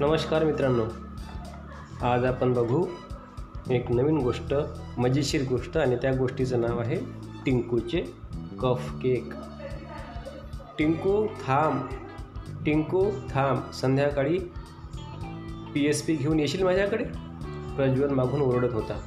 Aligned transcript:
नमस्कार 0.00 0.44
मित्रांनो. 0.44 0.84
आज 2.06 2.24
आपण 2.24 2.52
बघू 2.52 2.84
एक 3.70 3.90
नवीन 3.90 4.18
गोष्ट 4.18 4.54
मजेशीर 4.98 5.42
गोष्ट 5.48 5.76
आणि 5.78 5.96
त्या 5.96 6.12
गोष्टीचं 6.14 6.60
नाव 6.60 6.78
आहे 6.80 6.96
टिंकूचे 7.46 8.00
कफ 8.60 8.90
केक. 9.02 9.32
टिंकू 10.78 11.26
थांब 11.46 11.82
टिंकू 12.66 13.04
थांब 13.30 13.70
संध्याकाळी 13.72 14.38
पी 15.74 15.86
एस 15.86 16.02
पी 16.02 16.14
घेऊन 16.14 16.40
येशील 16.40 16.62
माझ्याकडे? 16.62 17.04
प्रज्वल 17.76 18.10
मागून 18.10 18.42
ओरडत 18.42 18.74
होता. 18.74 19.00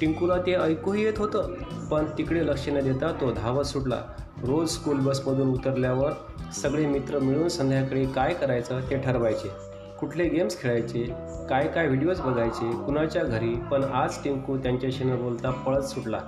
टिंकूला 0.00 0.38
ते 0.38 0.54
ऐकूही 0.54 1.04
येत 1.04 1.18
होतं 1.18 1.54
पण 1.90 2.04
तिकडे 2.18 2.46
लक्ष 2.46 2.68
न 2.68 2.80
देता 2.80 3.12
तो 3.12 3.32
धावत 3.32 3.64
सुटला. 3.64 4.02
रोज 4.44 4.70
स्कूल 4.70 5.00
बसमधून 5.00 5.48
उतरल्यावर 5.48 6.12
सगळे 6.52 6.86
मित्र 6.86 7.18
मिळून 7.18 7.48
संध्याकाळी 7.48 8.06
काय 8.06 8.34
करायचं 8.34 8.90
ते 8.90 9.02
ठरवायचे. 9.02 9.73
कुठले 10.04 10.24
गेम्स 10.28 10.60
खेळायचे 10.60 11.02
काय 11.50 11.66
काय 11.68 11.86
व्हिडिओज 11.86 12.20
बघायचे 12.20 12.70
कुणाच्या 12.86 13.22
घरी 13.24 13.54
पण 13.70 13.84
आज 13.84 14.16
टिंकू 14.24 14.56
त्यांच्याशी 14.56 15.04
न 15.04 15.16
बोलता 15.16 15.50
पळत 15.50 15.82
सुटला. 15.82 16.18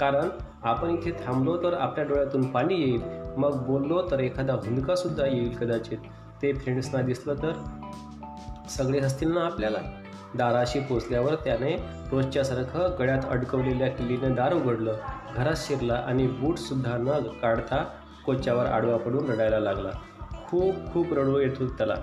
कारण 0.00 0.28
आपण 0.62 0.90
इथे 0.90 1.10
थांबलो 1.26 1.56
तर 1.56 1.74
आपल्या 1.74 2.04
डोळ्यातून 2.04 2.46
पाणी 2.46 2.74
येईल 2.74 3.02
मग 3.36 3.60
बोललो 3.66 4.00
तर 4.10 4.20
एखादा 4.20 4.54
हुंदकासुद्धा 4.54 5.26
येईल 5.26 5.56
कदाचित. 5.56 5.98
ते 6.42 6.52
फ्रेंड्सना 6.52 7.02
दिसलं 7.02 7.34
तर 7.34 7.52
सगळे 8.68 9.00
हसतील 9.00 9.32
ना 9.32 9.40
आपल्याला. 9.40 9.78
दाराशी 10.34 10.80
पोचल्यावर 10.80 11.34
त्याने 11.34 11.76
रोजच्यासारखं 12.10 12.96
गळ्यात 12.98 13.30
अडकवलेल्या 13.30 13.88
किल्लीने 13.88 14.34
दार 14.34 14.54
उघडलं 14.54 14.96
घरात 15.36 15.56
शिरला 15.56 16.02
आणि 16.06 16.26
बूटसुद्धा 16.26 16.96
न 16.96 17.20
काढता 17.42 17.84
कोच्यावर 18.26 18.66
आडवा 18.66 18.96
पडून 18.96 19.30
रडायला 19.30 19.60
लागला. 19.60 19.90
खूप 20.48 20.74
खूप 20.92 21.12
रडू 21.12 21.38
येत 21.38 21.58
होत 21.58 21.68
त्याला. 21.68 21.94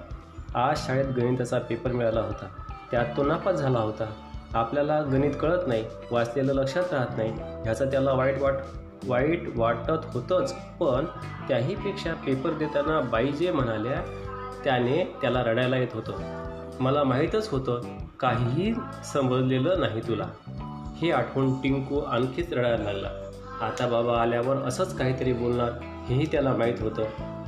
आज 0.56 0.78
शाळेत 0.78 1.06
गणिताचा 1.18 1.60
पेपर 1.60 1.92
मिळाला 1.92 2.22
होता. 2.22 2.46
त्यात 2.92 3.06
तो 3.18 3.24
नापास 3.24 3.56
झाला 3.56 3.80
होता. 3.80 4.06
आपल्याला 4.54 5.02
गणित 5.02 5.32
कळत 5.42 5.68
नाही 5.68 5.86
वाचलेलं 6.12 6.54
लक्षात 6.54 6.94
राहत 6.94 7.18
नाही. 7.18 7.32
ह्याचा 7.32 7.86
त्याला 7.86 8.14
वाईट 8.14 8.42
वाट 8.42 8.54
वाईट 9.08 9.44
वाटत 9.56 10.06
होतंच. 10.06 10.56
पण 10.80 11.06
त्याहीपेक्षा 11.48 12.14
पेपर 12.14 12.52
देताना 12.52 13.00
बाई 13.00 13.28
जे 13.28 13.52
म्हणाल्या 13.52 14.02
त्याने 14.64 15.18
त्याला 15.22 15.44
रडायला 15.44 15.78
येत 15.78 15.88
होतं. 15.94 16.12
मला 16.80 17.04
माहीतच 17.04 17.50
होतं 17.50 17.82
काहीही 18.20 18.74
समजलेलं 19.14 19.80
नाही 19.80 20.00
तुला. 20.00 20.28
हे 20.98 21.12
आठवून 21.12 21.62
टिंकू 21.62 22.00
आणखीच 22.00 22.54
रडायला 22.54 22.84
लागला. 22.84 23.10
आता 23.62 23.88
बाबा 23.88 24.22
आल्यावर 24.22 24.56
असंच 24.56 24.98
काहीतरी 24.98 25.34
बोलणार. 25.34 25.70
हेही 26.10 26.26
त्याला 26.26 26.54
माहीत 26.54 26.82
होतं. 26.82 27.04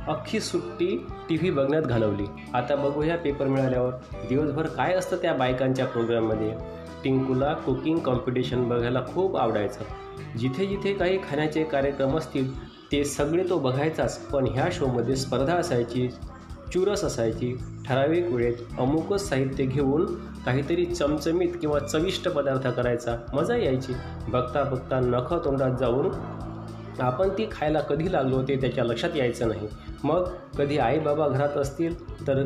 अख्खी 0.08 0.40
सुट्टी 0.40 1.06
टी 1.28 1.36
व्ही 1.36 1.50
बघण्यात 1.50 1.82
घालवली. 1.82 2.24
आता 2.54 2.76
बघूया 2.76 3.16
पेपर 3.16 3.46
मिळाल्यावर. 3.46 3.92
दिवसभर 4.28 4.66
काय 4.66 4.94
असतं 4.94 5.16
त्या 5.16 5.34
बायकांच्या 5.34 5.86
प्रोग्राममध्ये 5.86 6.52
टिंकूला 7.04 7.54
कुकिंग 7.54 7.98
कॉम्पिटिशन 7.98 8.68
बघायला 8.68 9.00
खूप 9.14 9.36
आवडायचं. 9.36 9.84
जिथे 10.38 10.66
जिथे 10.66 10.94
काही 10.94 11.18
खाण्याचे 11.18 11.64
कार्यक्रम 11.64 12.16
असतील 12.16 12.68
ते 12.92 13.04
सगळे 13.04 13.44
तो 13.48 13.58
बघायचाच. 13.58 14.18
पण 14.18 14.46
ह्या 14.46 14.68
शोमध्ये 14.72 15.16
स्पर्धा 15.16 15.54
असायची 15.54 16.08
चुरस 16.72 17.04
असायची. 17.04 17.58
ठराविक 17.88 18.26
वेळेत 18.32 18.54
अमुकच 18.78 19.28
साहित्य 19.28 19.64
घेऊन 19.64 20.14
काहीतरी 20.14 20.84
चमचमीत 20.84 21.48
किंवा 21.60 21.78
चविष्ट 21.78 22.28
पदार्थ 22.28 22.68
करायचा. 22.68 23.16
मजा 23.34 23.56
यायची. 23.56 23.92
बघता 24.28 24.62
बघता 24.62 25.00
नख 25.00 25.34
तोंडात 25.44 25.70
जाऊन 25.80 26.08
आपण 27.00 27.28
ती 27.28 27.48
खायला 27.52 27.80
कधी 27.80 28.12
लागलो 28.12 28.42
ते 28.42 28.56
त्याच्या 28.56 28.84
लक्षात 28.84 29.10
यायचं 29.16 29.48
नाही. 29.48 29.68
मग 30.04 30.24
कधी 30.58 30.78
आई 30.78 30.98
बाबा 30.98 31.28
घरात 31.28 31.56
असतील 31.56 32.26
तर 32.26 32.44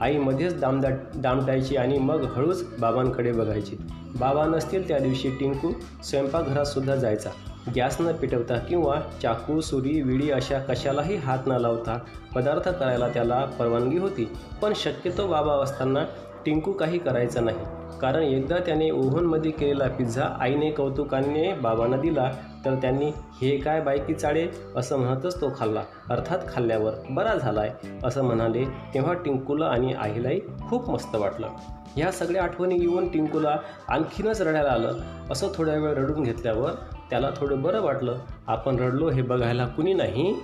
आई 0.00 0.18
मध्येच 0.18 0.60
दामदा 0.60 0.88
दामटायची 1.14 1.76
आणि 1.76 1.98
मग 1.98 2.24
हळूच 2.24 2.78
बाबांकडे 2.80 3.32
बघायची. 3.32 3.76
बाबा 4.18 4.44
नसतील 4.44 4.88
त्या 4.88 4.98
दिवशी 4.98 5.30
टिंकू 5.30 5.70
स्वयंपाकघरातसुद्धा 6.04 6.96
जायचा. 6.96 7.30
गॅस 7.76 8.00
न 8.00 8.12
पेटवता 8.12 8.58
किंवा 8.58 9.00
चाकू 9.22 9.60
सुरी 9.60 10.02
विडी 10.02 10.30
अशा 10.30 10.58
कशालाही 10.58 11.16
हात 11.16 11.38
न 11.46 11.52
लावता 11.52 11.98
पदार्थ 12.34 12.68
करायला 12.68 13.08
त्याला 13.08 13.44
परवानगी 13.44 13.98
होती. 13.98 14.32
पण 14.62 14.72
शक्यतो 14.76 15.26
बाबा 15.26 15.52
असताना 15.52 16.04
टिंकू 16.46 16.72
काही 16.72 16.98
करायचं 16.98 17.44
नाही. 17.44 17.58
कारण 18.00 18.22
एकदा 18.22 18.58
त्याने 18.58 18.90
ओव्हनमध्ये 18.90 19.50
केलेला 19.50 19.88
पिझ्झा 19.88 20.24
आईने 20.40 20.70
कौतुकाने 20.70 21.52
बाबांना 21.52 21.96
दिला 21.96 22.30
तर 22.64 22.74
त्यांनी 22.74 23.06
हे 23.08 23.56
काय 23.56 23.80
बायकी 23.80 24.14
चाळे? 24.14 24.48
असं 24.76 24.98
म्हणतच 24.98 25.40
तो 25.40 25.52
खाल्ला. 25.58 25.82
अर्थात 26.10 26.38
खाल्ल्यावर 26.48 26.92
बरा 27.10 27.34
झालाय 27.34 27.72
असं 28.04 28.24
म्हणाले. 28.24 28.64
तेव्हा 28.64 29.12
टिंकूला 29.12 29.66
आणि 29.66 29.92
आईलाही 29.92 30.40
खूप 30.68 30.90
मस्त 30.90 31.16
वाटलं. 31.16 31.48
ह्या 31.96 32.12
सगळ्या 32.12 32.42
आठवणी 32.42 32.76
येऊन 32.80 33.08
टिंकूला 33.08 33.58
आणखीनच 33.88 34.42
रडायला 34.42 34.70
आलं. 34.70 34.92
असं 35.30 35.48
थोड्या 35.54 35.74
वेळ 35.74 35.92
रडून 35.92 36.22
घेतल्यावर 36.22 36.70
त्याला 37.10 37.30
थोडं 37.36 37.62
बरं 37.62 37.80
वाटलं. 37.80 38.18
आपण 38.46 38.78
रडलो 38.78 39.10
हे 39.10 39.22
बघायला 39.22 39.66
कुणी 39.66 39.94
नाही? 39.94 40.40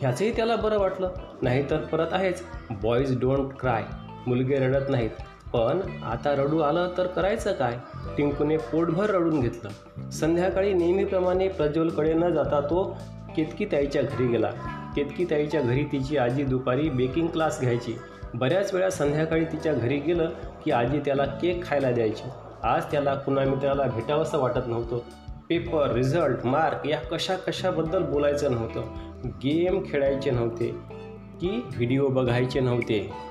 ह्याचंही 0.00 0.36
त्याला 0.36 0.56
बरं 0.56 0.78
वाटलं. 0.78 1.10
नाहीतर 1.42 1.76
परत 1.76 2.12
आहेच. 2.12 2.42
बॉईज 2.70 3.20
डोंट 3.20 3.52
क्राय 3.60 3.82
मुलगे 4.26 4.56
रडत 4.56 4.90
नाहीत. 4.90 5.10
पण 5.52 5.80
आता 6.02 6.34
रडू 6.34 6.58
आलं 6.58 6.88
तर 6.98 7.06
करायचं 7.06 7.52
काय? 7.52 7.78
टिंकूने 8.16 8.56
पोटभर 8.56 9.10
रडून 9.10 9.40
घेतलं. 9.40 10.10
संध्याकाळी 10.10 10.74
नेहमीप्रमाणे 10.74 11.48
प्रज्वलकडे 11.48 12.14
न 12.14 12.28
जाता 12.28 12.60
तो 12.60 12.96
केतकी 13.36 13.64
ताईच्या 13.64 14.02
घरी 14.02 14.26
गेला. 14.26 14.50
केतकी 14.96 15.24
ताईच्या 15.24 15.60
घरी 15.60 15.84
तिची 15.84 16.16
आजी 16.16 16.44
दुपारी 16.44 16.88
बेकिंग 16.88 17.26
क्लास 17.26 17.60
घ्यायची. 17.60 17.98
बऱ्याच 18.34 18.74
वेळा 18.74 18.90
संध्याकाळी 18.90 19.44
तिच्या 19.44 19.72
घरी 19.72 19.98
गेलं 19.98 20.30
की 20.64 20.70
आजी 20.70 20.98
त्याला 20.98 21.24
केक 21.24 21.64
खायला 21.64 21.90
द्यायची. 21.90 22.28
आज 22.62 22.84
त्याला 22.84 23.14
कुणा 23.14 23.44
मित्राला 23.44 23.82
भेटावंसं 23.82 24.38
वाटत 24.38 24.66
नव्हतं. 24.66 24.98
पेपर 25.48 25.92
रिझल्ट 25.92 26.46
मार्क 26.46 26.86
या 26.86 27.00
कशा 27.00 27.36
कशाबद्दल 27.36 28.02
बोलायचं 28.02 28.52
नव्हतं. 28.52 28.80
गेम 29.24 29.82
खेळायचे 29.86 30.30
नव्हते. 30.30 30.76
की 31.40 31.48
व्हिडिओ 31.48 32.08
बघायचे 32.08 32.60
नव्हते. 32.60 33.29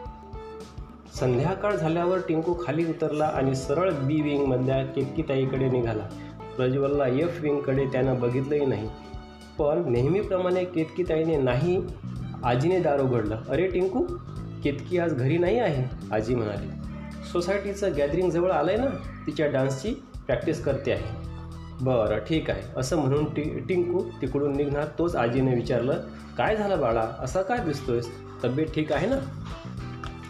संध्याकाळ 1.15 1.75
झाल्यावर 1.75 2.17
टिंकू 2.17 2.53
खाली 2.67 2.85
उतरला 2.85 3.25
आणि 3.25 3.55
सरळ 3.55 3.91
बी 3.91 4.21
विंगमधल्या 4.21 4.85
केतकीताईकडे 4.85 5.69
निघाला. 5.69 6.03
प्रज्वलला 6.57 7.07
एफ 7.07 7.41
विंगकडे 7.41 7.85
त्यानं 7.85 8.19
बघितलंही 8.19 8.65
नाही. 8.65 8.89
पण 9.59 9.83
नेहमीप्रमाणे 9.91 10.63
केतकीताईने 10.65 11.37
नाही 11.37 11.81
आजीने 12.43 12.79
दार 12.79 13.01
उघडलं. 13.01 13.37
अरे 13.49 13.67
टिंकू 13.67 14.03
केतकी 14.63 14.97
आज 14.97 15.13
घरी 15.13 15.37
नाही 15.37 15.59
आहे 15.59 16.15
आजी 16.15 16.35
म्हणाली. 16.35 16.67
सोसायटीचं 17.31 17.97
गॅदरिंग 17.97 18.29
जवळ 18.29 18.51
आलं 18.51 18.71
आहे 18.71 18.79
ना 18.79 18.89
तिच्या 19.27 19.47
डान्सची 19.47 19.93
प्रॅक्टिस 20.25 20.63
करते 20.63 20.91
आहे. 20.91 21.29
बरं 21.81 22.17
ठीक 22.17 22.49
आहे 22.49 22.61
असं 22.77 22.97
म्हणून 22.97 23.25
टी 23.25 23.59
टिंकू 23.59 24.03
तिकडून 24.21 24.55
निघणार 24.55 24.85
तोच 24.99 25.15
आजीने 25.15 25.55
विचारलं. 25.55 25.93
काय 26.37 26.55
झालं 26.55 26.79
बाळा 26.79 27.07
असा 27.19 27.41
काय 27.41 27.57
दिसतोयस? 27.57 28.09
तब्येत 28.43 28.67
ठीक 28.75 28.93
आहे 28.93 29.07
ना? 29.07 29.15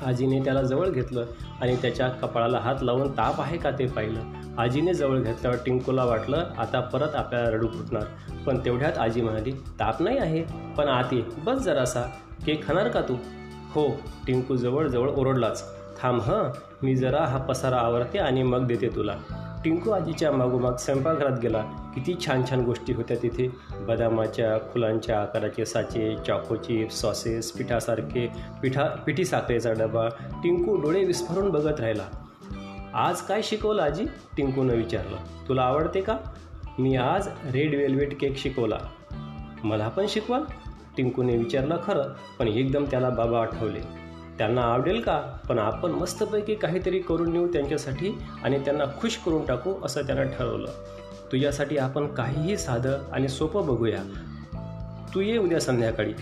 आजीने 0.05 0.43
त्याला 0.43 0.61
जवळ 0.61 0.87
घेतलं 0.87 1.25
आणि 1.61 1.75
त्याच्या 1.75 2.09
कपाळाला 2.09 2.57
हात 2.57 2.75
लावून 2.81 3.11
ताप 3.11 3.41
आहे 3.41 3.57
का 3.57 3.71
ते 3.71 3.87
पाहिलं. 3.87 4.19
आजीने 4.57 4.93
जवळ 4.93 5.17
घेतल्यावर 5.19 5.57
टिंकूला 5.65 6.05
वाटलं 6.05 6.45
आता 6.57 6.79
परत 6.79 7.15
आपल्याला 7.15 7.49
रडू 7.49 7.67
फुटणार. 7.67 8.03
पण 8.45 8.65
तेवढ्यात 8.65 8.97
आजी 8.97 9.21
म्हणाली 9.21 9.51
ताप 9.51 10.01
नाही 10.01 10.17
आहे 10.17 10.43
पण 10.77 10.87
आती 10.87 11.25
बस 11.43 11.61
जरासा. 11.61 12.01
केक 12.45 12.67
खाणार 12.67 12.87
का 12.87 13.01
तू? 13.01 13.15
हो. 13.73 13.89
टिंकू 14.27 14.55
जवळजवळ 14.55 15.09
ओरडलाच. 15.09 15.63
थांब 16.01 16.21
हं 16.21 16.51
मी 16.83 16.95
जरा 16.95 17.25
हा 17.25 17.37
पसारा 17.37 17.77
आवरते 17.77 18.17
आणि 18.17 18.43
मग 18.43 18.67
देते 18.67 18.89
तुला. 18.95 19.16
टिंकू 19.64 19.92
आजीच्या 19.92 20.31
मागोमाग 20.31 20.75
स्वयंपाकघरात 20.75 21.40
गेला. 21.40 21.62
किती 21.96 22.16
छान 22.25 22.42
छान 22.50 22.62
गोष्टी 22.62 22.94
होत्या 22.94 23.18
तिथे. 23.22 23.47
बदामाच्या 23.80 24.58
फुलांच्या 24.58 25.22
आकाराचे 25.22 25.66
साचे 25.66 26.16
चॉको 26.28 26.56
चिप्स 26.56 27.02
सॉसेस 27.02 27.52
पिठासारखे 27.52 28.29
पिठा 28.61 28.84
पिठी 28.84 29.26
साखरेचा 29.26 29.73
डबा. 29.73 30.09
टिंकू 30.44 30.82
डोळे 30.82 31.03
विस्फारून 31.03 31.50
बघत 31.50 31.79
राहिला. 31.79 32.26
आज 32.94 33.22
काय 33.22 33.41
शिकवलं 33.41 33.82
आजी? 33.82 34.06
टिंकूनं 34.38 34.73
विचारलं. 34.73 35.47
तुला 35.47 35.62
आवडते 35.62 36.02
का? 36.02 36.17
मी 36.79 36.96
आज 36.96 37.28
रेड 37.28 37.76
वेल्वेट 37.76 38.22
केक 38.22 38.38
शिकवला. 38.38 38.78
मला 39.64 39.88
पण 39.88 40.05
शिकवा. 40.09 40.40
टिंकूने 40.97 41.38
विचारलं 41.38 41.78
खरं 41.84 42.03
पण 42.40 42.47
एकदम 42.47 42.85
त्याला 42.91 43.09
बाबा 43.09 43.41
आठवले. 43.41 43.98
त्यांना 44.40 44.62
आवडेल 44.62 45.02
का? 45.02 45.38
पण 45.50 45.59
आपण 45.59 45.91
मस्तपैकी 45.91 46.56
काहीतरी 46.56 47.00
करून 47.00 47.34
नेऊ 47.34 47.47
त्यांच्यासाठी 47.47 48.18
आणि 48.44 48.59
त्यांना 48.59 48.84
खुश 48.86 49.18
करून 49.26 49.46
टाकू 49.46 49.74
असं 49.84 50.02
त्यानं 50.02 50.24
ठरवलं. 50.24 50.68
तुझ्यासाठी 51.32 51.78
आपण 51.78 52.08
काहीही 52.08 52.58
साधं 52.58 52.97
आणि 53.12 53.28
सोपं 53.28 53.68
बघूया. 53.68 53.97
तू 55.16 55.20
ये 55.20 55.38
उद्या 55.38 55.59
संध्याकाळी. 55.59 56.14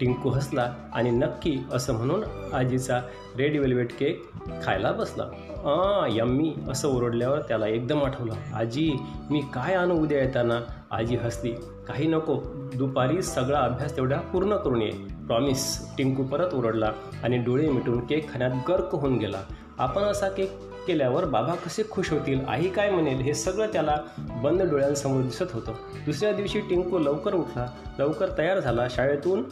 टिंकू 0.00 0.28
हसला 0.28 0.74
आणि 0.92 1.10
नक्की 1.10 1.58
असं 1.72 1.94
म्हणून 1.94 2.24
आजीचा 2.52 3.00
रेड 3.38 3.60
वेल्वेट 3.60 3.98
केक 3.98 4.30
खायला 4.64 4.92
बसला. 4.92 5.24
आ 5.64 6.06
यम्मी 6.10 6.56
असं 6.70 6.88
ओरडल्यावर 6.88 7.40
त्याला 7.40 7.66
एकदम 7.66 8.04
आठवलं. 8.04 8.34
आजी 8.54 8.92
मी 9.30 9.40
काय 9.54 9.74
आणू 9.74 9.94
उद्या 9.94 10.22
येताना? 10.22 10.60
आजी 10.90 11.16
हसली. 11.16 11.52
काही 11.88 12.06
नको. 12.06 12.40
दुपारी 12.54 13.22
सगळा 13.22 13.58
अभ्यास 13.58 13.96
तेवढा 13.96 14.20
पूर्ण 14.20 14.56
करून 14.56 14.82
ये. 14.82 15.11
प्रॉमिस 15.26 15.78
टिंकू 15.98 16.22
परत 16.22 16.54
ओरडला 16.54 16.92
आणि 17.22 17.38
डोळे 17.38 17.68
मिटून 17.68 18.06
केक 18.06 18.32
खाण्यात 18.32 18.50
गर्क 18.68 18.94
होऊन 18.94 19.16
गेला. 19.16 19.38
आपण 19.78 20.02
असा 20.02 20.28
केक 20.28 20.52
केल्यावर 20.86 21.24
बाबा 21.24 21.54
कसे 21.54 21.82
खुश 21.90 22.10
होतील 22.10 22.40
आई 22.48 22.68
काय 22.68 22.90
म्हणेल 22.90 23.20
हे 23.20 23.34
सगळं 23.34 23.66
त्याला 23.66 23.96
बंद 24.18 24.62
डोळ्यांसमोर 24.62 25.22
दिसत 25.22 25.52
होतं. 25.52 25.72
दुसऱ्या 26.06 26.32
दिवशी 26.32 26.60
टिंकू 26.60 26.98
लवकर 26.98 27.34
उठला 27.34 27.66
लवकर 27.98 28.28
तयार 28.38 28.60
झाला 28.60 28.88
शाळेतून 28.90 29.44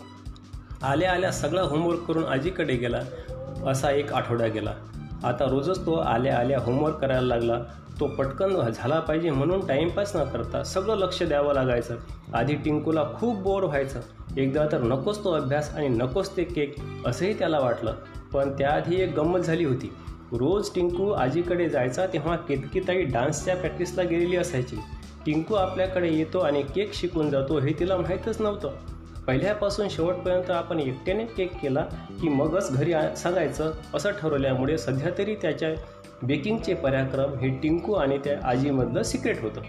आल्या 0.83 1.13
आल्या 1.13 1.33
सगळा 1.33 1.63
होमवर्क 1.63 2.01
करून 2.01 2.25
आजीकडे 2.25 2.77
गेला 2.77 3.01
असा 3.67 3.91
एक 3.91 4.13
आठवडा 4.13 4.47
गेला. 4.47 4.75
आता 5.25 5.45
रोजच 5.45 5.87
तो 5.87 5.95
आल्या 5.95 6.39
आल्या 6.39 6.59
होमवर्क 6.61 6.97
करायला 6.97 7.27
लागला. 7.27 7.59
तो 8.01 8.07
पटकन 8.07 8.71
झाला 8.71 9.01
पाहिजे 9.01 9.31
म्हणून 9.31 9.67
टाईमपास 9.67 10.17
न 10.17 10.25
करता 10.25 10.63
सगळं 10.63 10.97
लक्ष 10.97 11.23
द्यावं 11.23 11.55
लागायचं. 11.55 11.97
आधी 12.35 12.55
टिंकूला 12.55 13.05
खूप 13.15 13.37
बोर 13.37 13.63
व्हायचं. 13.63 14.01
एकदा 14.37 14.67
तर 14.73 14.83
नकोच 14.83 15.25
तो 15.25 15.33
अभ्यास 15.33 15.75
आणि 15.75 15.89
नकोच 15.89 16.37
ते 16.37 16.45
केक 16.45 16.75
असंही 17.07 17.39
त्याला 17.39 17.59
वाटलं. 17.59 17.95
पण 18.33 18.53
त्याआधी 18.59 19.03
एक 19.03 19.15
गंमत 19.17 19.39
झाली 19.39 19.65
होती. 19.65 19.93
रोज 20.33 20.71
टिंकू 20.75 21.11
आजीकडे 21.11 21.69
जायचा 21.69 22.07
तेव्हा 22.07 22.37
केतकीताई 22.37 23.03
डान्सच्या 23.03 23.57
प्रॅक्टिसला 23.57 24.03
गेलेली 24.03 24.37
असायची. 24.37 24.77
टिंकू 25.27 25.55
आपल्याकडे 25.55 26.13
येतो 26.13 26.39
आणि 26.39 26.63
केक 26.63 26.95
शिकून 26.95 27.31
जातो 27.31 27.59
हे 27.59 27.73
तिला 27.81 27.97
माहीतच 27.97 28.41
नव्हतं. 28.41 28.71
पहिल्यापासून 29.27 29.89
शेवटपर्यंत 29.89 30.51
आपण 30.51 30.81
एकट्याने 30.81 31.25
केक 31.25 31.61
केला 31.63 31.81
की 32.23 32.29
मगच 32.29 32.73
घरी 32.73 32.93
सांगायचं 33.17 33.73
असं 33.95 34.11
ठरवल्यामुळे 34.11 34.79
सध्या 34.79 35.11
तरी 35.19 35.35
त्याच्या 35.35 35.69
बेकिंगचे 36.23 36.75
पराक्रम 36.75 37.35
हे 37.35 37.49
टिंकू 37.49 37.93
आणि 37.93 38.19
त्या 38.19 38.49
आजीमधलं 38.49 39.03
सिक्रेट 39.03 39.43
होतं. 39.43 39.61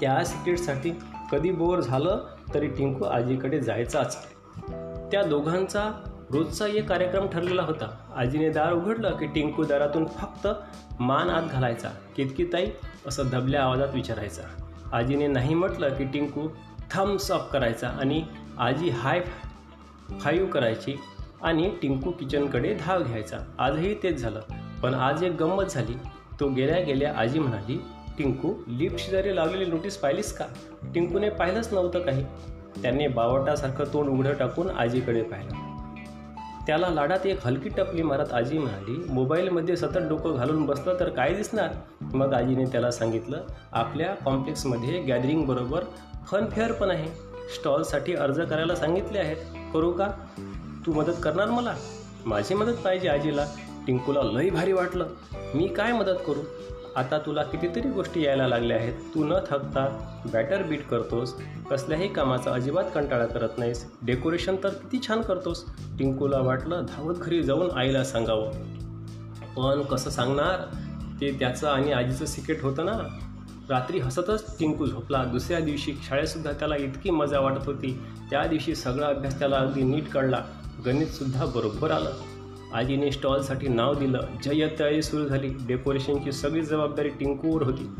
त्या 0.00 0.24
सिक्रेटसाठी 0.24 0.90
कधी 1.32 1.50
बोर 1.50 1.80
झालं 1.80 2.20
तरी 2.54 2.66
टिंकू 2.68 3.04
आजीकडे 3.04 3.60
जायचाच 3.60 4.16
त्या 5.10 5.22
दोघांचा 5.22 5.90
रोजचा 6.30 6.66
एक 6.66 6.88
कार्यक्रम 6.88 7.26
ठरलेला 7.26 7.62
होता. 7.62 7.86
आजीने 8.16 8.48
दार 8.50 8.72
उघडलं 8.72 9.16
की 9.16 9.26
टिंकू 9.26 9.64
दारातून 9.64 10.06
फक्त 10.16 10.46
मान 11.00 11.30
आत 11.30 11.50
घालायचा 11.50 11.88
कितकी 12.16 12.44
ताई 12.44 12.66
असं 13.06 13.28
दबल्या 13.32 13.62
आवाजात 13.62 13.94
विचारायचा. 13.94 14.42
आजीने 14.92 15.26
नाही 15.26 15.54
म्हटलं 15.54 15.96
की 15.96 16.04
टिंकू 16.04 16.48
थम्स 16.90 17.30
अप 17.32 17.50
करायचा 17.50 17.88
आणि 17.88 18.22
आजी 18.58 18.88
हाय 18.90 19.20
फाईव्ह 20.20 20.50
करायची 20.50 20.96
आणि 21.42 21.70
टिंकू 21.82 22.10
किचनकडे 22.10 22.74
धाव 22.80 23.02
घ्यायचा. 23.02 23.38
आजही 23.58 23.94
तेच 24.02 24.20
झालं 24.20 24.40
पण 24.82 24.94
आज 24.94 25.22
एक 25.24 25.32
गंमत 25.32 25.64
झाली. 25.64 25.94
तो 26.40 26.48
गेल्या 26.48 26.80
गेल्या 26.80 27.12
आजी 27.16 27.38
म्हणाली 27.38 27.80
टिंकू 28.18 28.52
लिफ्ट 28.68 28.98
शेजारी 28.98 29.36
लावलेली 29.36 29.64
नोटीस 29.64 29.96
पाहिलीस 29.96 30.32
का? 30.32 30.44
टिंकूने 30.94 31.30
पाहिलंच 31.30 31.68
नव्हतं 31.72 32.00
काही. 32.00 32.24
त्याने 32.82 33.08
बावटासारखं 33.08 33.84
तोंड 33.92 34.08
उघडं 34.08 34.34
टाकून 34.34 34.70
आजीकडे 34.70 35.22
पाहिलं. 35.22 35.68
त्याला 36.66 36.88
लाडात 36.88 37.26
एक 37.26 37.46
हलकी 37.46 37.68
टपली 37.68 38.02
मारत 38.02 38.32
आजी 38.32 38.58
म्हणाली 38.58 39.12
मोबाईलमध्ये 39.12 39.76
सतत 39.76 39.98
डोकं 39.98 40.36
घालून 40.36 40.66
बसलं 40.66 41.00
तर 41.00 41.08
काय 41.08 41.34
दिसणार? 41.34 41.68
मग 42.00 42.34
आजीने 42.34 42.64
त्याला 42.64 42.90
सांगितलं 42.90 43.40
आपल्या 43.72 44.14
कॉम्प्लेक्समध्ये 44.14 45.00
गॅदरिंगबरोबर 45.00 45.84
फनफेअर 46.26 46.72
पण 46.72 46.90
आहे. 46.90 47.08
स्टॉलसाठी 47.54 48.14
अर्ज 48.14 48.40
करायला 48.40 48.74
सांगितले 48.74 49.18
आहेत. 49.18 49.36
करू 49.72 49.92
का? 49.92 50.08
तू 50.86 50.92
मदत 50.92 51.14
करणार 51.22 51.50
मला? 51.50 51.74
माझी 52.26 52.54
मदत 52.54 52.76
पाहिजे 52.84 53.08
आजीला. 53.08 53.46
टिंकूला 53.86 54.22
लई 54.22 54.50
भारी 54.50 54.72
वाटलं. 54.72 55.06
मी 55.54 55.68
काय 55.68 55.92
मदत 55.92 56.16
करू? 56.26 56.40
आता 56.98 57.18
तुला 57.18 57.42
कितीतरी 57.42 57.88
गोष्टी 57.88 58.24
यायला 58.24 58.48
लागल्या 58.48 58.76
आहेत. 58.76 58.92
तू 58.92 59.24
न 59.24 59.32
थकता 59.32 60.14
बॅटर 60.32 60.62
बीट 60.62 60.86
करतोस. 60.86 61.34
कसल्याही 61.70 62.08
कामाचा 62.08 62.52
अजिबात 62.52 62.84
कंटाळा 62.94 63.26
करत 63.26 63.48
नाहीस. 63.58 63.92
डेकोरेशन 64.02 64.56
तर 64.62 64.68
किती 64.68 65.06
छान 65.08 65.22
करतोस. 65.22 65.64
टिंकूला 65.98 66.38
वाटलं 66.38 66.86
धावत 66.88 67.14
घरी 67.14 67.42
जाऊन 67.42 67.70
आईला 67.70 68.04
सांगावं. 68.04 68.50
पण 69.56 69.82
कसं 69.82 70.10
सांगणार? 70.10 70.76
ते 71.20 71.30
त्याचं 71.32 71.68
आणि 71.68 71.92
आजीचं 71.92 72.24
सिक्रेट 72.24 72.62
होतं 72.62 72.86
ना. 72.86 72.92
रात्री 73.68 73.98
हसतच 73.98 74.58
टिंकू 74.58 74.86
झोपला. 74.86 75.24
दुसऱ्या 75.24 75.60
दिवशी 75.60 75.94
शाळेतसुद्धा 76.02 76.52
त्याला 76.52 76.76
इतकी 76.76 77.10
मजा 77.10 77.40
वाटत 77.40 77.66
होती. 77.66 78.00
त्या 78.30 78.46
दिवशी 78.46 78.74
सगळा 78.74 79.06
अभ्यास 79.06 79.38
त्याला 79.38 79.56
अगदी 79.56 79.82
नीट 79.82 80.08
कळला. 80.08 80.44
गणितसुद्धा 80.86 81.44
बरोबर 81.44 81.90
आलं. 81.90 82.10
आजीने 82.74 83.10
स्टॉलसाठी 83.12 83.68
नाव 83.68 83.94
दिलं. 83.94 84.20
जय 84.42 84.68
तयारी 84.78 85.02
सुरू 85.02 85.24
झाली. 85.24 85.48
डेकोरेशनची 85.66 86.32
सगळी 86.32 86.62
जबाबदारी 86.62 87.08
टिंकूवर 87.08 87.62
होती. 87.62 87.90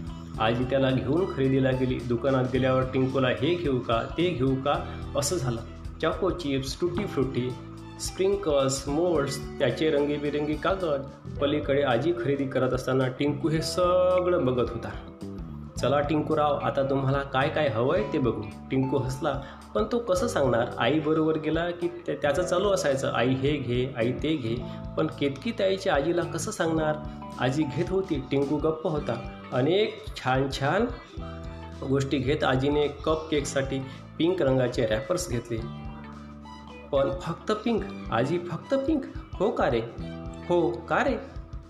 आजी 0.41 0.65
त्याला 0.65 0.91
घेऊन 0.91 1.37
खरेदीला 1.37 1.70
गेली. 1.70 1.99
दुकानात 2.09 2.44
गेल्यावर 2.53 2.82
टिंकूला 2.82 3.29
हे 3.29 3.55
घेऊ 3.55 3.79
का? 3.79 4.03
ते 4.19 4.31
घेऊ 4.31 4.55
का? 4.55 5.00
असं 5.17 5.37
झालं. 5.37 5.61
Choco 6.03 6.31
chips 6.31 6.81
tutti 6.81 7.06
frutti 7.06 7.53
sprinkles 8.00 8.88
moulds 8.88 9.59
त्याचे 9.59 9.91
रंगीबिरंगी 9.91 10.55
कागद. 10.55 11.03
पलीकडे 11.41 11.82
आजी 11.82 12.12
खरेदी 12.12 12.44
करत 12.44 12.73
असताना 12.73 13.09
टिंकू 13.09 13.49
हे 13.49 13.62
सगळं 13.62 14.44
बघत 14.44 14.71
होता. 14.71 14.91
चला 15.78 16.00
टिंकूराव 16.00 16.56
आता 16.56 16.82
तुम्हाला 16.82 17.19
काय 17.19 17.48
काय 17.48 17.69
हवं 17.69 17.94
आहे 17.96 18.12
ते 18.12 18.19
बघू. 18.19 18.42
टिंकू 18.70 18.96
हसला 18.96 19.40
पण 19.75 19.84
तो 19.92 19.98
कसं 19.98 20.26
सांगणार? 20.26 20.69
आई 20.78 20.98
बरोबर 21.00 21.38
गेला 21.38 21.70
की 21.70 21.88
त्याचं 22.08 22.42
चालू 22.42 22.70
असायचं. 22.70 23.12
आई 23.14 23.34
हे 23.34 23.56
घे 23.56 23.94
आई 23.96 24.12
ते 24.12 24.36
घे. 24.36 24.56
पण 24.96 25.06
केतकी 25.06 25.50
ताईच्या 25.50 25.94
आजीला 25.94 26.22
कसं 26.22 26.50
सांगणार? 26.50 26.96
आजी 27.40 27.62
घेत 27.62 27.84
होती 27.88 28.22
टिंकू 28.30 28.56
गप्प 28.56 28.86
होता. 28.86 29.14
अनेक 29.52 30.04
छान 30.16 30.50
छान 30.50 30.86
गोष्टी 31.88 32.19
घेत 32.19 32.44
आजीने 32.44 32.86
कप 32.88 33.28
केकसाठी 33.30 33.78
पिंक 34.19 34.42
रंगाचे 34.42 34.86
रॅपर्स 34.86 35.28
घेतले. 35.30 35.58
पण 36.92 37.10
फक्त 37.22 37.52
पिंक? 37.52 37.84
आजी 38.10 38.38
फक्त 38.38 38.75
पिंक? 38.75 39.04
हो 39.34 39.50
का 39.50 39.70
रे? 39.70 39.80
हो 40.48 40.70
का 40.70 41.04
रे? 41.04 41.16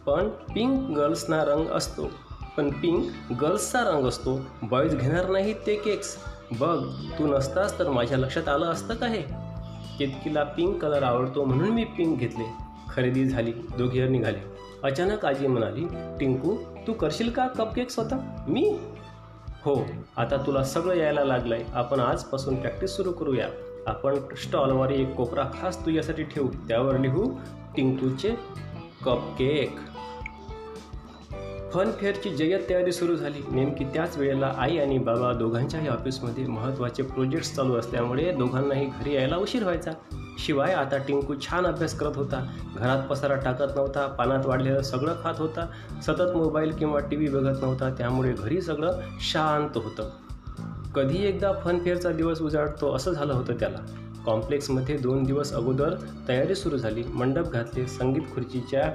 पण 0.06 0.28
पिंक 0.28 0.90
गर्ल्सना 0.96 1.44
रंग 1.44 1.68
असतो. 1.68 2.10
पण 2.58 2.70
पिंक 2.70 3.32
गर्ल्सचा 3.40 3.80
रंग 3.80 4.06
असतो. 4.06 4.40
बॉईज 4.62 4.96
घेणार 4.96 5.28
नाही 5.28 5.54
ते 5.66 5.76
केक्स 5.76 6.16
बघ 6.58 6.84
तू 7.18 7.26
नसतास 7.26 7.78
तर 7.78 7.90
माझ्या 7.90 8.18
लक्षात 8.18 8.48
आलं 8.48 8.66
असतं 8.66 8.94
का 8.94 9.06
हे? 9.06 9.22
केतकीला 9.98 10.42
पिंक 10.44 10.82
कलर 10.82 11.02
आवडतो 11.02 11.44
म्हणून 11.44 11.68
मी 11.68 11.84
पिंक 11.84 12.18
घेतले. 12.18 12.44
खरेदी 12.90 13.26
झाली 13.26 13.52
दोघे 13.52 14.08
निघाले. 14.08 14.38
अचानक 14.82 15.26
आजी 15.26 15.46
म्हणाली 15.46 15.84
टिंकू 16.20 16.56
तू 16.86 16.92
करशील 16.92 17.30
का 17.30 17.46
कपकेक 17.46 17.90
स्वतः? 17.90 18.16
मी? 18.48 18.78
हो 19.64 19.82
आता 20.16 20.36
तुला 20.36 20.64
सगळं 20.64 20.94
यायला 20.94 21.24
लागलंय. 21.24 21.64
आपण 21.74 22.00
आजपासून 22.00 22.60
प्रॅक्टिस 22.60 22.90
सुरू 22.90 23.12
करूया. 23.12 23.48
आपण 23.86 24.14
स्टॉलवर 24.36 24.90
एक 24.90 25.14
कोपरा 25.14 25.44
खास 25.60 25.86
तुझ्यासाठी 25.86 26.22
ठेवू. 26.22 26.48
त्यावर 26.68 26.98
लिहू 26.98 27.38
टिंकूचे 27.76 28.34
कपकेक 29.04 29.87
फन 31.72 31.90
फेअरची 32.00 32.30
जय्यत 32.30 32.60
तयारी 32.68 32.92
सुरू 32.92 33.16
झाली. 33.16 33.40
नेमकी 33.50 33.84
त्याच 33.84 34.16
वेळेला 34.18 34.54
आई 34.58 34.78
आणि 34.78 34.98
बाबा 34.98 35.32
दोघांच्याही 35.32 35.88
ऑफिसमध्ये 35.88 36.46
महत्त्वाचे 36.46 37.02
प्रोजेक्ट्स 37.02 37.54
चालू 37.54 37.76
असल्यामुळे 37.76 38.32
दोघांनाही 38.32 38.86
घरी 38.86 39.14
यायला 39.14 39.36
उशीर 39.36 39.62
व्हायचा. 39.62 39.90
शिवाय 40.38 40.72
आता 40.72 40.98
टिंकू 40.98 41.34
छान 41.34 41.66
अभ्यास 41.66 41.98
करत 41.98 42.16
होता. 42.16 42.44
घरात 42.76 43.02
पसारा 43.02 43.34
टाकत 43.34 43.76
नव्हता 43.76 44.06
पानात 44.06 44.46
वाढलेलं 44.46 44.82
सगळं 44.82 45.14
खात 45.22 45.34
होता. 45.38 45.66
सतत 46.02 46.36
मोबाईल 46.36 46.72
किंवा 46.72 47.00
टी 47.00 47.16
व्ही 47.16 47.28
बघत 47.28 47.62
नव्हता 47.62 47.90
त्यामुळे 47.90 48.32
घरी 48.32 48.60
सगळं 48.60 49.00
शांत 49.20 49.76
होतं. 49.76 50.10
कधी 50.94 51.26
एकदा 51.26 51.52
फनफेअरचा 51.64 52.10
दिवस 52.10 52.42
उजाडतो 52.42 52.94
असं 52.94 53.12
झालं 53.12 53.32
होतं 53.32 53.54
त्याला. 53.54 53.78
कॉम्प्लेक्समध्ये 54.26 54.96
दोन 54.96 55.22
दिवस 55.22 55.52
अगोदर 55.52 55.94
तयारी 56.28 56.54
सुरू 56.54 56.76
झाली. 56.76 57.04
मंडप 57.14 57.52
घातले 57.52 57.86
संगीत 57.86 58.22
खुर्चीच्या 58.34 58.92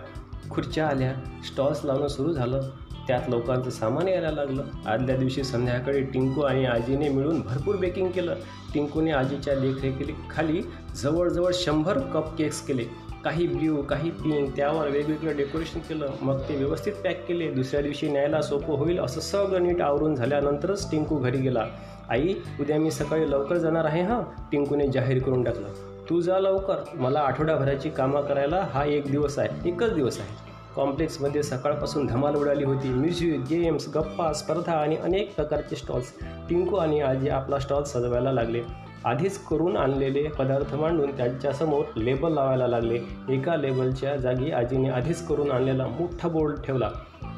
खुर्च्या 0.50 0.88
आल्या 0.88 1.14
स्टॉल्स 1.44 1.80
लावणं 1.84 2.08
सुरू 2.08 2.34
झालं. 2.34 2.62
त्यात 3.08 3.22
लोकांचं 3.28 3.70
सामान 3.70 4.08
यायला 4.08 4.32
लागलं. 4.32 4.64
आदल्या 4.86 5.18
दिवशी 5.18 5.44
संध्याकाळी 5.44 6.02
टिंकू 6.02 6.42
आणि 6.42 6.66
आजीने 6.66 7.10
मिळून 7.10 7.42
भरपूर 7.42 7.76
बेकिंग 7.76 8.10
केलं. 8.10 8.36
टिंकूने 8.74 9.12
आजीच्या 9.12 9.56
देखरेखीखाली 9.56 10.62
जवळजवळ 10.96 11.52
शंभर 11.54 12.00
कप 12.00 12.38
केक्स 12.38 12.62
केले. 12.62 12.84
काही 13.24 13.48
ब्ल्यू 13.48 13.82
काही 13.82 14.12
पिंक 14.12 14.56
त्यावर 14.56 14.88
वेगवेगळं 14.88 15.38
डेकोरेशन 15.38 15.80
केलं. 15.80 16.10
मग 16.22 16.40
ते 16.50 16.56
व्यवस्थित 16.56 16.94
पॅक 16.94 17.28
केले. 17.28 17.52
दुसऱ्या 17.52 17.82
दिवशी 17.82 18.10
न्यायला 18.10 18.42
सोपं 18.42 18.74
होईल 18.74 19.00
असं 19.00 19.22
सगळं 19.22 19.64
नीट 19.64 19.82
आवरून 19.82 20.16
झाल्यानंतरच 20.16 20.92
टिंकू 20.92 21.18
घरी 21.18 21.38
गेला. 21.38 21.66
आई 22.10 22.36
उद्या 22.60 22.78
मी 22.78 22.92
सकाळी 22.92 23.32
लवकर 23.32 23.58
जाणार 23.58 23.86
आहे 23.86 24.02
हां? 24.02 24.22
टिंकूने 24.52 24.88
जाहीर 24.88 25.24
करून 25.24 25.44
टाकलं. 25.44 25.68
तू 26.10 26.22
जा 26.22 26.40
लवकर. 26.40 26.76
मला 26.94 27.20
आठवड्याभराची 27.20 27.90
कामं 27.90 28.22
करायला 28.22 28.68
हा 28.72 28.86
एक 28.86 29.04
दिवस 29.12 29.40
आहे. 29.40 29.70
एकच 29.70 29.94
दिवस 29.94 30.20
आहे. 30.20 30.30
कॉम्प्लेक्समध्ये 30.76 31.44
सकाळपासून 31.44 32.06
धमाल 32.06 32.36
उडाली 32.36 32.64
होती. 32.64 32.90
म्युझिक 32.90 33.40
गेम्स 33.40 33.90
गप्पा 33.96 34.34
स्पर्धा 34.34 34.74
आणि 34.74 34.96
अनेक 34.96 35.36
प्रकारचे 35.36 35.76
स्टॉल्स. 35.76 36.14
टिंकू 36.22 36.76
आणि 36.76 37.02
आजी 37.02 37.30
आपला 37.30 37.60
स्टॉल 37.60 37.84
सजवायला 37.84 38.32
लागले. 38.32 38.62
आधीच 39.06 39.38
करून 39.38 39.78
आणलेले 39.78 40.24
पदार्थ 40.24 40.76
मांडून 40.76 41.18
त्यांच्यासमोर 41.18 42.00
लेबल 42.00 42.34
लावायला 42.34 42.68
लागले. 42.68 43.00
एका 43.30 43.56
लेबलच्या 43.56 44.16
जागी 44.16 44.52
आजीने 44.52 44.90
आधीच 44.90 45.28
करून 45.28 45.52
आणलेला 45.52 45.88
मोठा 45.88 46.28
बोर्ड 46.28 46.62
ठेवला. 46.62 46.90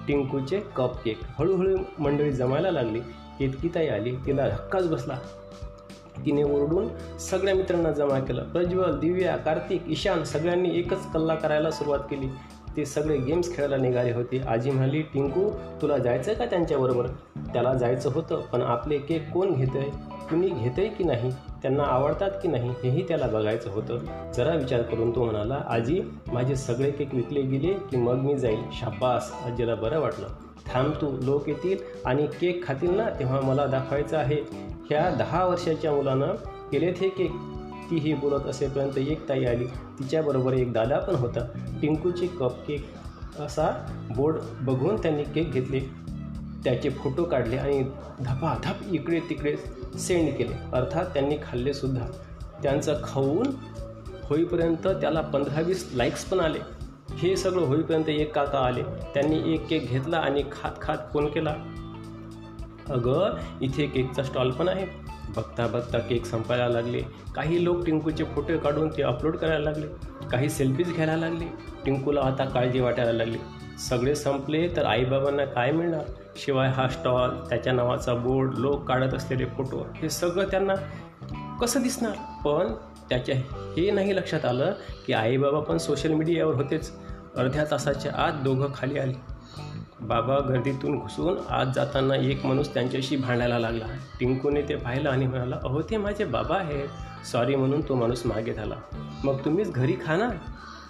टिंकूचे 0.08 0.60
कप 0.76 1.04
केक 1.04 1.20
हळूहळू 1.40 1.78
मंडळी 2.00 2.32
जमायला 2.32 2.72
लागली. 2.72 3.02
इतकी 3.40 3.70
ताई 3.76 3.88
आली 3.88 4.16
तिला 4.26 4.50
धक्काच 4.50 4.90
बसला. 4.90 5.18
तिने 6.26 6.44
ओरडून 6.44 6.88
सगळ्या 7.20 7.56
मित्रांना 7.56 7.92
जमा 7.92 8.20
केलं. 8.20 8.44
प्रज्वल 8.44 9.00
दिव्या 9.00 9.36
कार्तिक 9.38 9.84
ईशान 9.88 10.24
सगळ्यांनी 10.24 10.78
एकच 10.80 11.12
कल्ला 11.12 11.36
करायला 11.36 11.72
सुरुवात 11.72 12.00
केली. 12.00 12.28
ते 12.78 12.86
सगळे 12.86 13.18
गेम्स 13.18 13.56
खेळायला 13.56 13.78
निघाले 13.78 14.12
होते. 14.14 14.40
आजी 14.40 14.72
म्हणाली 14.72 15.02
टिंकू 15.02 15.50
तुला 15.82 15.98
जायचं 15.98 16.34
का 16.34 16.46
त्यांच्याबरोबर? 16.46 17.08
त्याला 17.54 17.74
जायचं 17.74 18.12
होतं 18.14 18.42
पण 18.42 18.62
आपले 18.62 18.98
केक 18.98 19.30
कोण 19.32 19.54
घेतंय? 19.54 19.90
कुणी 20.30 20.48
घेतंय 20.48 20.88
की 20.88 21.04
नाही? 21.04 21.32
त्यांना 21.62 21.84
आवडतात 21.84 22.32
की 22.32 22.48
नाही 22.48 22.70
हेही 22.84 23.08
त्याला 23.08 23.28
बघायचं 23.28 23.70
होतं. 23.70 24.00
जरा 24.34 24.56
विचार 24.56 24.82
करून 24.82 25.16
तो 25.16 25.24
म्हणाला 25.24 25.62
आजी 25.68 26.02
माझे 26.34 26.56
सगळे 26.56 26.92
केक 26.92 27.14
विकले 27.14 27.42
गेले 27.42 27.74
की 27.74 27.98
मग 27.98 28.16
मी 28.16 28.38
जाईल. 28.38 28.60
शाबास 28.72 29.32
आजीला 29.46 29.76
बरं 29.76 30.00
वाटलं. 30.00 30.28
थांब 30.68 30.92
तू 31.02 31.18
लोक 31.22 31.50
येतील 31.50 31.78
आणि 32.06 32.28
केक 32.28 32.68
खातील 32.68 32.96
ना 32.96 33.10
तेव्हा 33.20 33.42
मला 33.42 33.66
दाखवायचं 33.66 34.18
आहे. 34.18 34.38
ह्या 34.90 35.10
दहा 35.10 35.46
वर्षाच्या 35.46 35.92
मुलानं 35.92 36.28
केलेत 36.72 36.94
हे 36.98 37.10
केक 37.10 37.32
ती 37.92 37.98
हे 37.98 38.14
बोलत 38.14 38.46
असेपर्यंत 38.46 38.98
एक 38.98 39.30
ताई 39.30 39.46
आली. 39.46 39.66
तिच्याबरोबर 39.66 40.54
एक 40.54 40.74
दादा 40.74 41.00
पण 41.00 41.16
होता. 41.16 41.40
टिंकूचे 41.82 42.28
कप 42.28 42.68
केक 42.68 42.86
असा 43.40 43.86
बोर्ड 44.16 44.36
बघून 44.62 44.96
त्यांनी 44.96 45.24
केक 45.24 45.52
घेतले. 45.52 45.80
त्याचे 46.64 46.90
फोटो 46.90 47.24
काढले 47.24 47.58
आणि 47.58 47.84
धपाधप 48.20 48.76
इकडे 48.92 49.20
तिकडे 49.20 49.56
सेंड 50.00 50.38
केले. 50.38 50.54
अर्थात 50.74 51.06
त्यांनी 51.06 51.38
खाल्लेसुद्धा 51.44 52.08
त्यांचं 52.64 53.02
खाऊन 53.04 53.46
होईपर्यंत 54.24 54.88
त्याला 54.88 55.22
पंधरा 55.22 55.62
वीस 55.62 55.90
लाईक्स 55.94 56.26
पण 56.26 56.40
आले. 56.40 56.60
हे 57.18 57.36
सगळं 57.38 57.66
होईपर्यंत 57.66 58.10
एक 58.10 58.36
काका 58.36 58.60
आले. 58.60 58.84
त्यांनी 58.84 59.54
एक 59.54 59.68
केक 59.68 59.88
घेतला 59.88 60.18
आणि 60.18 60.44
खात 60.52 60.72
खात 60.82 60.98
फोन 61.14 61.28
केला. 61.28 61.56
अगं 62.90 63.38
इथे 63.62 63.88
केकचा 63.88 64.24
स्टॉल 64.24 64.52
पण 64.52 64.68
आहे. 64.68 64.86
बघता 65.36 65.68
बघता 65.68 66.00
केक 66.00 66.26
संपायला 66.26 66.70
लागले. 66.70 67.02
काही 67.36 67.64
लोक 67.64 67.86
टिंकूचे 67.86 68.24
फोटो 68.24 68.58
काढून 68.58 68.90
ते 68.98 69.02
अपलोड 69.02 69.38
करायला 69.38 69.64
लागले. 69.64 69.88
काही 70.32 70.50
सेल्फीज 70.50 70.94
घ्यायला 70.94 71.18
लागले. 71.18 71.46
टिंकूला 71.86 72.22
आता 72.22 72.46
काळजी 72.46 72.80
वाटायला 72.80 73.12
लागली. 73.12 73.38
सगळे 73.90 74.16
संपले 74.16 74.68
तर 74.68 74.86
आईबाबांना 74.86 75.46
काय 75.46 75.72
मिळणार? 75.72 76.04
शिवाय 76.36 76.70
हा 76.70 76.88
स्टॉल 76.88 77.30
त्याच्या 77.30 77.74
नावाचा 77.74 78.14
बोर्ड 78.14 78.58
लोक 78.58 78.84
काढत 78.84 79.14
असलेले 79.14 79.46
फोटो 79.46 79.88
हे 79.96 80.10
सगळं 80.10 80.46
त्यांना 80.46 80.74
कसं 81.62 81.82
दिसणार? 81.82 82.44
पण 82.46 82.74
त्याच्या 83.10 83.36
हे 83.78 83.92
नाही 83.92 84.16
लक्षात 84.16 84.46
आलं 84.46 84.74
की 85.08 85.14
आईबाबा 85.14 85.60
पण 85.60 85.78
सोशल 85.78 86.14
मीडियावर 86.14 86.56
होतेच. 86.56 86.92
अर्ध्या 87.38 87.66
तासाच्या 87.72 88.12
आत 88.16 88.32
दोघं 88.44 88.68
खाली 88.76 89.00
आले. 89.00 89.35
बाबा 90.02 90.40
गर्दीतून 90.40 91.00
घुसून 91.00 91.38
आत 91.50 91.66
जाताना 91.76 92.16
एक 92.16 92.46
माणूस 92.46 92.74
त्यांच्याशी 92.74 93.16
भांडायला 93.16 93.60
लागला. 93.60 93.86
टिंकूने 94.20 94.62
ते 94.62 94.76
पाहिलं 94.76 95.10
आणि 95.10 95.28
म्हणाला 95.28 95.56
अहो 95.64 95.82
ते 95.82 95.98
माझे 95.98 96.26
बाबा 96.26 96.58
आहेत. 96.58 96.88
सॉरी 97.26 97.56
म्हणून 97.56 97.82
तो 97.82 97.96
माणूस 97.96 98.26
मागे 98.26 98.54
झाला. 98.54 98.76
मग 99.24 99.38
तुम्हीच 99.46 99.72
घरी 99.72 99.96
खा 100.06 100.16
ना 100.16 100.30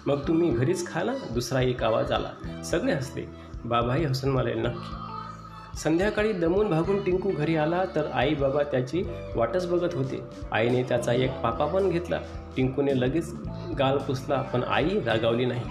मग 0.06 0.18
तुम्ही 0.28 0.50
घरीच 0.50 0.86
खा 0.86 1.02
ना 1.02 1.12
दुसरा 1.30 1.60
एक 1.60 1.82
आवाज 1.82 2.12
आला. 2.12 2.62
सगळे 2.62 2.92
हसले. 2.92 3.24
बाबाही 3.64 4.04
हसून 4.04 4.30
मला 4.30 4.50
नक्की. 4.50 5.78
संध्याकाळी 5.78 6.32
दमून 6.32 6.68
भागून 6.68 7.04
टिंकू 7.04 7.30
घरी 7.30 7.56
आला 7.56 7.84
तर 7.94 8.06
आई 8.14 8.34
बाबा 8.34 8.62
त्याची 8.62 9.02
वाटच 9.34 9.70
बघत 9.70 9.94
होते. 9.94 10.22
आईने 10.52 10.82
त्याचा 10.82 11.12
एक 11.12 11.30
पापा 11.30 11.66
पण 11.66 11.90
घेतला. 11.90 12.20
टिंकूने 12.56 13.00
लगेच 13.00 13.34
गाल 13.78 13.98
पुसला 13.98 14.42
पण 14.42 14.62
आई 14.64 15.00
रागावली 15.00 15.44
नाही. 15.44 15.64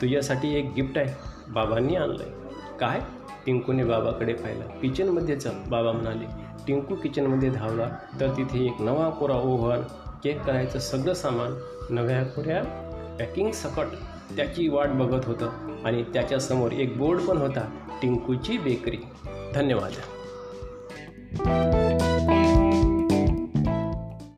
तुझ्यासाठी 0.00 0.58
एक 0.58 0.72
गिफ्ट 0.76 0.98
आहे. 0.98 1.14
बाबांनी 1.48 1.96
आणलं 1.96 2.22
आहे 2.22 2.43
काय? 2.80 3.00
टिंकूने 3.46 3.84
बाबाकडे 3.84 4.34
पाहिलं. 4.34 4.64
किचनमध्ये 4.66 5.36
चल 5.36 5.50
बाबा 5.68 5.92
म्हणाले. 5.92 6.24
टिंकू 6.66 6.94
किचनमध्ये 6.94 7.50
धावला 7.50 7.88
तर 8.20 8.30
तिथे 8.36 8.64
एक 8.64 8.80
नवा 8.80 9.10
कोरा 9.10 9.34
ओव्हन 9.34 9.80
केक 10.24 10.42
करायचं 10.42 10.78
सगळं 10.78 11.14
सामान 11.14 11.54
नव्या 11.90 12.24
कोऱ्या 12.24 12.62
पॅकिंग 13.18 13.50
सकट 13.50 13.86
त्याची 14.36 14.68
वाट 14.68 14.88
बघत 14.88 15.24
होतं. 15.24 15.50
आणि 15.84 16.02
त्याच्यासमोर 16.02 16.72
एक 16.72 16.96
बोर्ड 16.98 17.20
पण 17.20 17.36
होता 17.36 17.70
टिंकूची 18.02 18.58
बेकरी. 18.58 18.98
धन्यवाद. 19.54 19.92